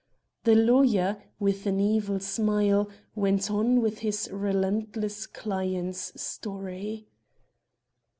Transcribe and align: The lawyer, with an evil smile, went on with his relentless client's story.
The 0.45 0.55
lawyer, 0.55 1.21
with 1.39 1.67
an 1.67 1.79
evil 1.79 2.19
smile, 2.19 2.89
went 3.13 3.51
on 3.51 3.81
with 3.81 3.99
his 3.99 4.27
relentless 4.31 5.27
client's 5.27 6.19
story. 6.19 7.05